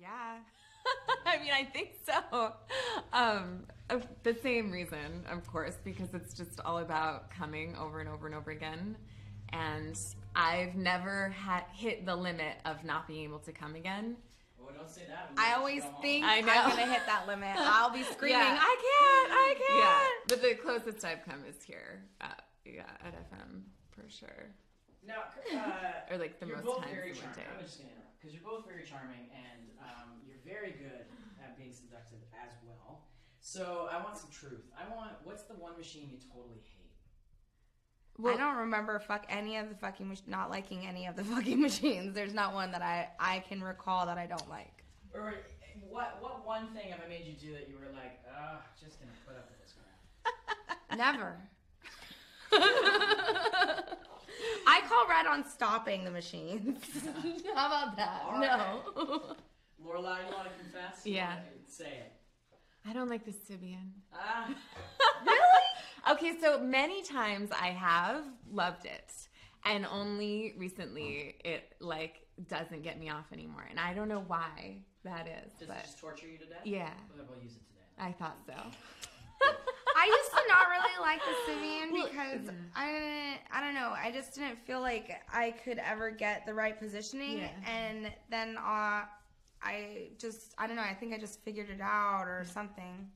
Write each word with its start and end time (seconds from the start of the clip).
yeah. 0.00 0.36
I 1.26 1.38
mean, 1.38 1.50
I 1.52 1.64
think 1.64 1.90
so. 2.04 2.52
Um, 3.12 3.64
the 4.22 4.34
same 4.42 4.70
reason, 4.70 5.24
of 5.30 5.46
course, 5.46 5.76
because 5.84 6.08
it's 6.14 6.34
just 6.34 6.60
all 6.64 6.78
about 6.78 7.30
coming 7.30 7.74
over 7.76 8.00
and 8.00 8.08
over 8.08 8.26
and 8.26 8.34
over 8.34 8.50
again. 8.52 8.96
And 9.52 9.98
I've 10.34 10.74
never 10.74 11.30
had 11.30 11.64
hit 11.72 12.06
the 12.06 12.14
limit 12.14 12.56
of 12.64 12.84
not 12.84 13.06
being 13.08 13.24
able 13.24 13.38
to 13.40 13.52
come 13.52 13.74
again. 13.74 14.16
Well, 14.58 14.70
don't 14.76 14.90
say 14.90 15.02
that. 15.08 15.30
I 15.36 15.54
always 15.54 15.82
think 16.02 16.24
I 16.24 16.38
I 16.38 16.40
know. 16.40 16.52
am 16.52 16.70
gonna 16.70 16.92
hit 16.92 17.02
that 17.06 17.26
limit. 17.26 17.54
I'll 17.58 17.90
be 17.92 18.02
screaming, 18.02 18.38
Yeah. 18.40 18.58
I 18.60 18.76
can't, 18.82 19.32
I 19.32 19.54
can't. 19.68 19.78
Yeah. 19.78 20.08
but 20.28 20.42
the 20.42 20.54
closest 20.62 21.04
I've 21.04 21.24
come 21.24 21.42
is 21.48 21.62
here. 21.64 22.02
At, 22.20 22.42
yeah, 22.64 22.82
at 23.04 23.14
FM 23.14 23.62
for 23.90 24.08
sure. 24.08 24.50
Now, 25.06 25.30
uh, 25.54 26.12
Or 26.12 26.18
like 26.18 26.40
the 26.40 26.46
you're 26.46 26.56
most 26.56 26.66
both 26.66 26.82
times 26.82 26.90
very 26.94 27.10
in 27.10 27.16
one 27.16 27.24
charming. 27.24 27.44
day. 27.46 27.46
I'm 27.58 27.64
just 27.64 27.78
gonna 27.78 27.90
interrupt 27.94 28.18
because 28.18 28.34
you're 28.34 28.42
both 28.42 28.66
very 28.66 28.84
charming 28.84 29.30
and 29.30 29.70
um, 29.80 30.18
you're 30.26 30.42
very 30.44 30.72
good 30.72 31.06
at 31.42 31.56
being 31.56 31.72
seductive 31.72 32.18
as 32.34 32.52
well. 32.66 33.06
So 33.40 33.88
I 33.90 34.02
want 34.02 34.16
some 34.18 34.30
truth. 34.30 34.66
I 34.74 34.88
want 34.92 35.12
what's 35.22 35.44
the 35.44 35.54
one 35.54 35.76
machine 35.78 36.10
you 36.10 36.18
totally 36.34 36.58
hate? 36.58 36.72
I 38.26 38.34
don't 38.36 38.56
remember 38.56 38.98
fuck 38.98 39.26
any 39.28 39.56
of 39.58 39.68
the 39.68 39.74
fucking 39.76 40.08
mach- 40.08 40.26
not 40.26 40.50
liking 40.50 40.86
any 40.86 41.06
of 41.06 41.14
the 41.16 41.24
fucking 41.34 41.60
machines. 41.60 42.14
There's 42.14 42.34
not 42.34 42.54
one 42.54 42.72
that 42.72 42.82
I 42.82 43.08
I 43.20 43.40
can 43.40 43.62
recall 43.62 44.06
that 44.06 44.18
I 44.18 44.26
don't 44.26 44.48
like. 44.50 44.82
Or 45.14 45.34
what? 45.88 46.18
What 46.20 46.44
one 46.44 46.68
thing 46.74 46.90
have 46.90 47.00
I 47.04 47.08
made 47.08 47.24
you 47.26 47.34
do 47.34 47.52
that 47.52 47.68
you 47.68 47.76
were 47.76 47.92
like, 47.94 48.18
ah, 48.34 48.62
just 48.80 48.98
gonna 48.98 49.12
put 49.26 49.36
up 49.36 49.48
with 49.50 49.60
this 49.62 49.74
crap? 49.76 50.98
Never. 50.98 51.38
I 54.76 54.80
call 54.88 55.06
red 55.08 55.26
on 55.26 55.48
stopping 55.48 56.04
the 56.04 56.10
machines. 56.10 56.84
How 57.54 57.66
about 57.66 57.96
that? 57.96 58.22
All 58.26 58.38
no. 58.40 59.36
Lorelai, 59.82 60.26
you 60.28 60.34
want 60.34 60.48
to 60.48 60.54
confess? 60.60 61.00
Yeah. 61.04 61.28
wanna 61.36 61.40
Say 61.68 61.86
it. 61.86 62.12
I 62.88 62.92
don't 62.92 63.08
like 63.08 63.24
the 63.24 63.32
Sybian. 63.32 63.90
Ah, 64.14 64.48
Okay, 66.12 66.38
so 66.40 66.60
many 66.60 67.02
times 67.02 67.50
I 67.50 67.68
have 67.68 68.22
loved 68.52 68.84
it, 68.86 69.12
and 69.64 69.84
only 69.86 70.54
recently 70.56 71.34
it 71.44 71.74
like 71.80 72.26
doesn't 72.48 72.82
get 72.82 73.00
me 73.00 73.08
off 73.10 73.24
anymore, 73.32 73.66
and 73.68 73.80
I 73.80 73.92
don't 73.92 74.06
know 74.08 74.22
why 74.28 74.82
that 75.04 75.26
is, 75.26 75.52
does 75.58 75.66
but 75.68 75.78
it 75.78 75.82
just 75.82 75.98
torture 75.98 76.28
you 76.28 76.38
to 76.38 76.44
death? 76.46 76.60
yeah, 76.64 76.90
Well, 77.16 77.26
we'll 77.28 77.42
use 77.42 77.56
it 77.56 77.62
today. 77.66 77.82
I 77.98 78.12
thought 78.12 78.36
so. 78.46 78.54
I 80.48 80.52
not 80.52 80.66
really 80.70 81.00
like 81.00 81.20
the 81.24 81.52
Sybian 81.52 81.92
Well, 81.92 82.08
because 82.08 82.54
I 82.74 82.86
didn't, 82.92 83.38
I 83.52 83.60
don't 83.60 83.74
know. 83.74 83.92
I 83.96 84.10
just 84.12 84.34
didn't 84.34 84.58
feel 84.66 84.80
like 84.80 85.10
I 85.32 85.50
could 85.50 85.78
ever 85.78 86.10
get 86.10 86.46
the 86.46 86.54
right 86.54 86.78
positioning, 86.78 87.38
Yeah. 87.38 87.48
and 87.66 88.12
then 88.30 88.56
uh, 88.58 89.02
I 89.62 90.08
just, 90.18 90.54
I 90.58 90.66
don't 90.66 90.76
know. 90.76 90.82
I 90.82 90.94
think 90.94 91.12
I 91.14 91.18
just 91.18 91.40
figured 91.44 91.70
it 91.70 91.80
out 91.80 92.24
or 92.26 92.44
something. 92.44 93.08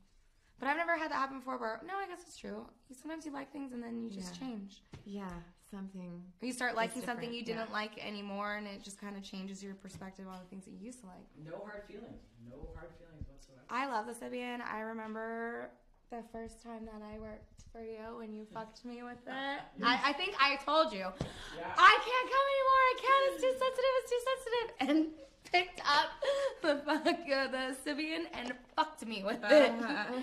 But 0.58 0.68
I've 0.68 0.76
never 0.76 0.96
had 0.98 1.10
that 1.10 1.14
happen 1.16 1.38
before. 1.38 1.56
Where 1.58 1.80
no, 1.86 1.94
I 1.96 2.06
guess 2.06 2.20
it's 2.26 2.36
true. 2.36 2.66
Sometimes 2.92 3.24
you 3.24 3.32
like 3.32 3.50
things 3.50 3.72
and 3.72 3.82
then 3.82 3.98
you 4.02 4.10
just 4.10 4.34
Yeah. 4.34 4.46
change. 4.46 4.82
Yeah, 5.06 5.30
something. 5.70 6.22
Or 6.42 6.46
you 6.46 6.52
start 6.52 6.74
liking 6.76 7.02
something 7.02 7.32
you 7.32 7.42
didn't 7.42 7.68
yeah. 7.68 7.72
like 7.72 8.04
anymore, 8.06 8.56
and 8.56 8.66
it 8.66 8.82
just 8.82 9.00
kind 9.00 9.16
of 9.16 9.22
changes 9.22 9.62
your 9.62 9.74
perspective 9.74 10.26
on 10.28 10.38
the 10.38 10.44
things 10.50 10.66
that 10.66 10.72
you 10.72 10.80
used 10.84 11.00
to 11.00 11.06
like. 11.06 11.24
No 11.42 11.62
hard 11.64 11.84
feelings. 11.88 12.20
No 12.46 12.68
hard 12.74 12.90
feelings 12.98 13.26
whatsoever. 13.26 13.62
I 13.70 13.86
love 13.86 14.06
the 14.06 14.12
Sybian. 14.12 14.60
I 14.60 14.80
remember 14.80 15.70
the 16.10 16.22
first 16.32 16.62
time 16.62 16.84
that 16.86 17.02
I 17.02 17.18
worked 17.18 17.62
for 17.72 17.82
you 17.82 18.18
when 18.18 18.34
you 18.34 18.46
fucked 18.52 18.84
me 18.84 19.02
with 19.02 19.22
it. 19.26 19.60
I, 19.82 20.10
I 20.10 20.12
think 20.14 20.34
I 20.40 20.56
told 20.56 20.92
you, 20.92 21.06
Yeah. 21.56 21.72
I 21.76 21.98
can't 22.08 22.28
come 22.34 22.46
anymore. 22.54 22.82
I 22.90 22.96
can't. 23.00 23.22
It's 23.32 23.42
too 23.42 23.54
sensitive. 23.64 23.92
It's 24.00 24.10
too 24.10 24.22
sensitive. 24.30 24.68
And 24.80 25.06
picked 25.52 25.80
up 25.80 26.10
the 26.62 26.82
fuck 26.84 27.06
uh, 27.06 27.48
the 27.48 27.76
Sybian 27.84 28.24
and 28.34 28.52
fucked 28.76 29.06
me 29.06 29.22
with 29.24 29.40
it. 29.44 29.70
Uh-huh. 29.70 30.20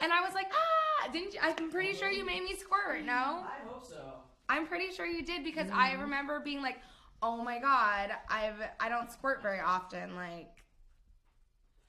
And 0.00 0.12
I 0.12 0.20
was 0.22 0.34
like, 0.34 0.50
ah, 0.52 1.08
didn't 1.12 1.34
you? 1.34 1.40
I'm 1.42 1.70
pretty 1.70 1.94
sure 1.96 2.10
you 2.10 2.24
made 2.24 2.42
me 2.42 2.54
squirt. 2.56 3.04
No, 3.04 3.12
I 3.12 3.58
hope 3.66 3.86
so. 3.86 4.00
I'm 4.48 4.66
pretty 4.66 4.92
sure 4.92 5.06
you 5.06 5.24
did 5.24 5.44
because 5.44 5.68
I 5.72 5.92
remember 5.94 6.40
being 6.40 6.62
like, 6.62 6.78
oh 7.22 7.42
my 7.42 7.58
god, 7.58 8.10
I've 8.28 8.60
I 8.80 8.88
don't 8.88 9.10
squirt 9.10 9.42
very 9.42 9.60
often. 9.60 10.14
Like, 10.16 10.50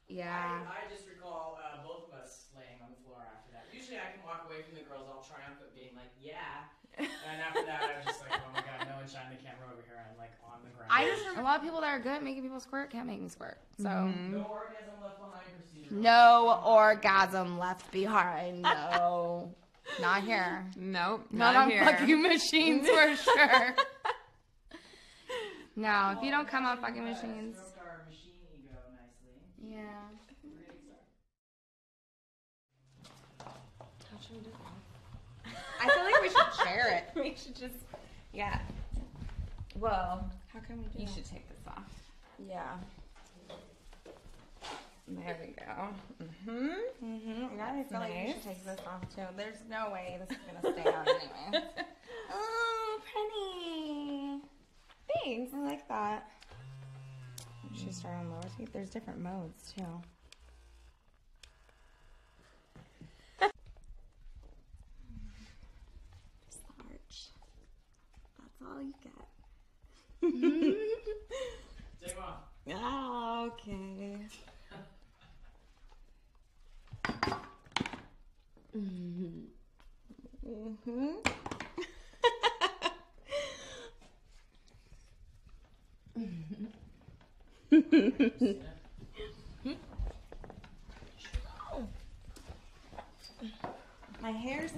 yeah. 0.08 0.62
I, 0.68 0.86
I 0.86 0.94
just 0.94 1.08
recall 1.08 1.58
uh, 1.62 1.84
both 1.84 2.08
of 2.14 2.20
us 2.20 2.46
laying 2.56 2.80
on 2.82 2.90
the 2.92 3.04
floor 3.04 3.18
after 3.26 3.52
that. 3.54 3.66
Usually 3.86 4.02
I 4.02 4.18
can 4.18 4.26
walk 4.26 4.50
away 4.50 4.66
from 4.66 4.74
the 4.74 4.82
girls 4.82 5.06
all 5.06 5.22
triumphant, 5.22 5.70
being 5.78 5.94
like, 5.94 6.10
yeah. 6.18 6.66
And 6.98 7.38
after 7.38 7.62
that, 7.70 7.86
I 7.86 8.02
was 8.02 8.06
just 8.06 8.22
like, 8.22 8.34
oh 8.34 8.50
my 8.52 8.62
god, 8.62 8.90
no 8.90 8.96
one 8.96 9.06
shine 9.06 9.30
the 9.30 9.38
camera 9.38 9.70
over 9.70 9.86
here. 9.86 10.02
I'm 10.02 10.18
like 10.18 10.34
on 10.42 10.58
the 10.66 10.74
ground. 10.74 10.90
I 10.90 11.06
just 11.06 11.38
a 11.38 11.44
lot 11.44 11.58
of 11.58 11.62
people 11.62 11.82
that 11.82 11.94
are 11.94 12.00
good 12.00 12.14
at 12.14 12.24
making 12.24 12.42
people 12.42 12.60
squirt 12.60 12.90
can't 12.90 13.06
make 13.06 13.22
me 13.22 13.30
squirt. 13.30 13.60
So 13.78 13.86
mm-hmm. 13.86 14.32
no 14.32 14.50
orgasm 14.50 14.98
left 15.06 15.22
behind 15.22 15.46
procedure. 15.62 15.94
no 16.02 16.62
orgasm 16.66 17.60
left 17.60 17.92
behind. 17.92 18.64
No, 18.64 19.54
not 20.02 20.24
here. 20.24 20.66
Nope, 20.76 21.28
Not, 21.30 21.54
not, 21.54 21.64
on 21.66 21.70
here. 21.70 21.86
fucking 21.86 22.24
machines 22.24 22.90
for 22.90 23.16
sure. 23.38 23.76
no, 25.76 26.16
if 26.18 26.24
you 26.24 26.32
don't 26.32 26.48
oh, 26.48 26.50
come 26.50 26.66
on 26.66 26.82
fucking 26.82 27.04
machines. 27.04 27.56
stroked 27.56 27.78
our 27.78 28.02
machine 28.10 28.34
ego 28.52 28.82
nicely. 28.98 29.38
Yeah. 29.62 30.10
We're 30.42 30.66
gonna 30.66 30.74
start. 30.74 31.06
I 35.82 35.90
feel 35.90 36.04
like 36.04 36.22
we 36.22 36.30
should 36.30 36.66
share 36.66 36.90
it. 36.98 37.10
we 37.16 37.36
should 37.36 37.56
just, 37.56 37.84
yeah. 38.34 38.60
Well, 39.80 40.30
How 40.54 40.60
can 40.60 40.78
we 40.78 40.84
do 40.86 41.00
you 41.00 41.06
that? 41.06 41.14
should 41.14 41.26
take 41.26 41.48
this 41.50 41.60
off. 41.68 41.84
Yeah. 42.48 42.76
There 45.08 45.38
we 45.40 45.54
go. 45.54 46.26
Mm-hmm. 46.50 47.06
Mm-hmm. 47.06 47.58
Yeah, 47.58 47.74
I 47.74 47.84
feel 47.84 48.00
like 48.00 48.12
we 48.14 48.34
should 48.34 48.44
take 48.44 48.66
this 48.66 48.80
off 48.88 49.02
too. 49.16 49.22
There's 49.38 49.58
no 49.70 49.92
way 49.92 50.18
this 50.20 50.36
is 50.36 50.44
gonna 50.62 50.80
stay 50.80 50.90
on 50.90 51.08
anyway. 51.08 51.64
oh, 52.34 53.00
pretty. 53.14 54.42
Thanks. 55.24 55.54
I 55.54 55.60
like 55.60 55.88
that. 55.90 56.28
We 57.72 57.78
should 57.78 57.94
start 57.94 58.16
on 58.16 58.32
lower 58.32 58.42
teeth. 58.58 58.70
There's 58.74 58.90
different 58.90 59.20
modes 59.20 59.74
too. 59.78 59.84
Just 66.48 66.62
the 66.68 66.84
arch. 66.84 67.30
That's 68.40 68.62
all 68.62 68.82
you 68.82 68.94
get. 69.04 69.12
Take. 70.32 70.78
Ah, 72.74 73.46
okay. 73.46 74.18
Mm-hmm. 78.76 79.46
My 94.22 94.32
hair's 94.32 94.72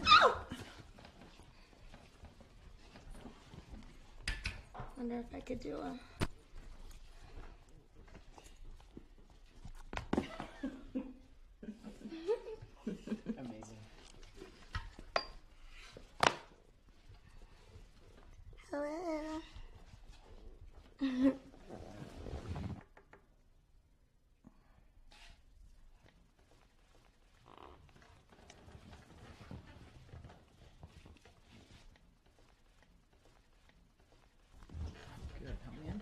Wonder 4.98 5.20
if 5.20 5.36
I 5.36 5.40
could 5.42 5.60
do 5.60 5.78
a. 5.78 6.00
Amazing. 13.38 13.78
Hello. 18.72 19.42
Good. 35.40 35.56
Help 35.64 35.76
me 35.78 35.84
in. 35.88 36.02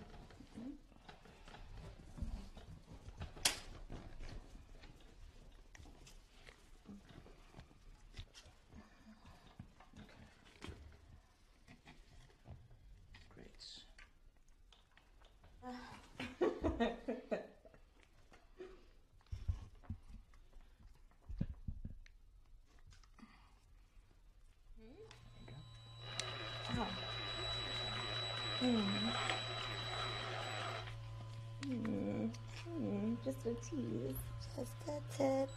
Great. 32.64 33.15
Just 33.26 33.44
a 33.44 33.54
tease. 33.54 34.14
Just 34.54 34.70
a 34.86 35.00
tip. 35.18 35.50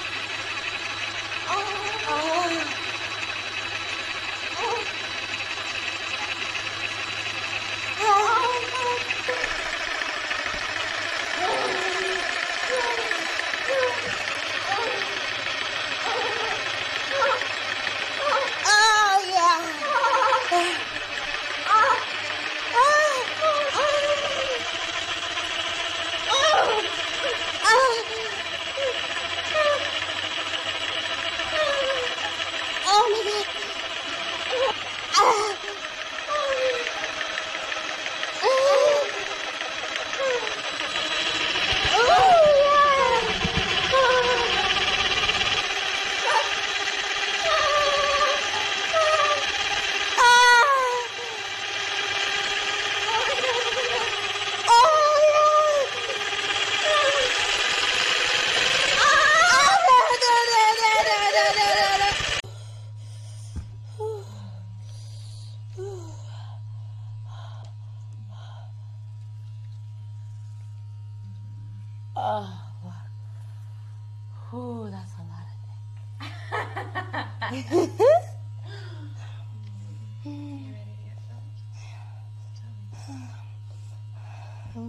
I'm 77.53 77.59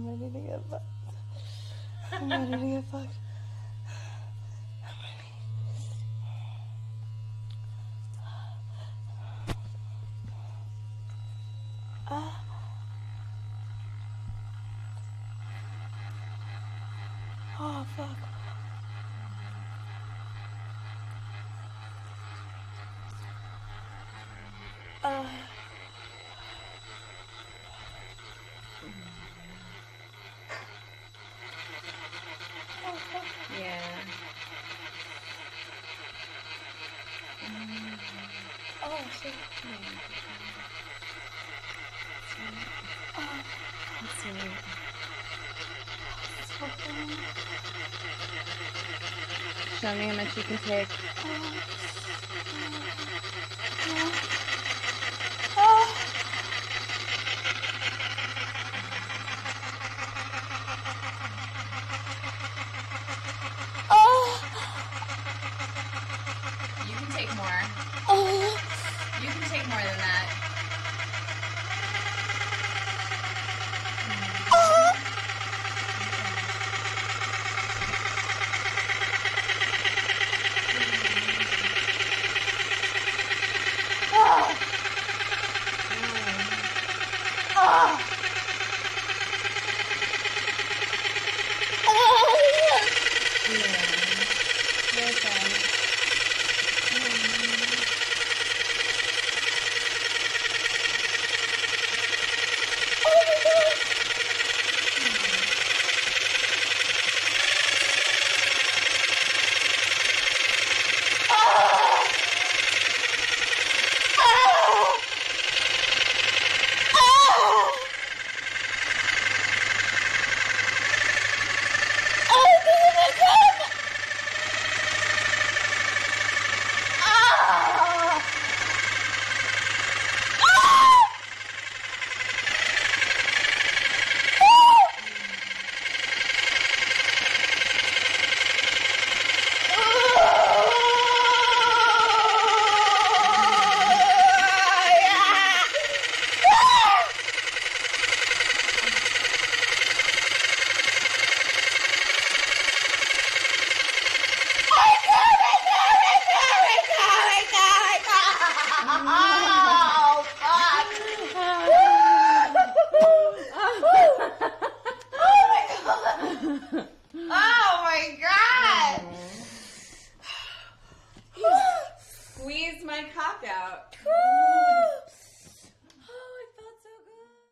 ready 0.06 0.30
to 0.30 0.38
get 0.38 0.62
fucked. 0.70 0.84
I'm 2.12 2.30
ready 2.30 2.52
to 2.52 2.58
get 2.58 2.84
fucked. 2.84 3.16
Oh, 17.58 17.86
fuck. 17.96 18.31
Show 49.70 49.94
me 49.94 50.06
how 50.08 50.14
much 50.14 50.36
you 50.36 50.44
can 50.44 50.58
take. 50.58 50.88